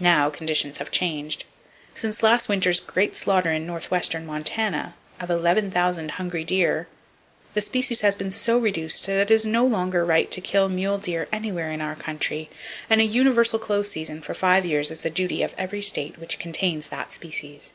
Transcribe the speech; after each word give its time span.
Now, 0.00 0.30
conditions 0.30 0.78
have 0.78 0.90
changed. 0.90 1.44
Since 1.94 2.24
last 2.24 2.48
winter's 2.48 2.80
great 2.80 3.14
slaughter 3.14 3.52
in 3.52 3.68
northwestern 3.68 4.26
Montana, 4.26 4.96
of 5.20 5.30
11,000 5.30 6.10
hungry 6.10 6.42
deer, 6.42 6.88
the 7.54 7.60
species 7.60 8.00
has 8.00 8.16
been 8.16 8.32
so 8.32 8.58
reduced 8.58 9.06
that 9.06 9.16
it 9.16 9.30
is 9.30 9.46
no 9.46 9.64
longer 9.64 10.04
right 10.04 10.28
to 10.32 10.40
kill 10.40 10.68
mule 10.68 10.98
deer 10.98 11.28
anywhere 11.30 11.70
in 11.70 11.80
our 11.80 11.94
country, 11.94 12.50
and 12.90 13.00
a 13.00 13.04
universal 13.04 13.60
close 13.60 13.88
season 13.90 14.22
for 14.22 14.34
five 14.34 14.66
years 14.66 14.90
is 14.90 15.04
the 15.04 15.08
duty 15.08 15.40
of 15.40 15.54
every 15.56 15.82
state 15.82 16.18
which 16.18 16.40
contains 16.40 16.88
that 16.88 17.12
species. 17.12 17.72